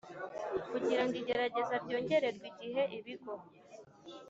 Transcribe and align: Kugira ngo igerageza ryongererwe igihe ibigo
Kugira 0.71 1.03
ngo 1.05 1.15
igerageza 1.21 1.75
ryongererwe 1.83 2.45
igihe 2.51 2.83
ibigo 2.97 3.31